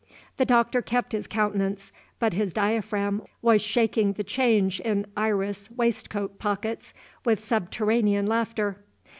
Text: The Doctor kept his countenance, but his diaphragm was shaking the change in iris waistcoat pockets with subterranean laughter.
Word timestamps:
The 0.37 0.45
Doctor 0.45 0.81
kept 0.81 1.11
his 1.11 1.27
countenance, 1.27 1.91
but 2.17 2.33
his 2.33 2.53
diaphragm 2.53 3.21
was 3.43 3.61
shaking 3.61 4.13
the 4.13 4.23
change 4.23 4.79
in 4.79 5.05
iris 5.15 5.69
waistcoat 5.69 6.39
pockets 6.39 6.95
with 7.23 7.39
subterranean 7.43 8.25
laughter. 8.25 8.83